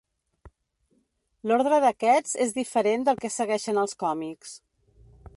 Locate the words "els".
3.83-3.93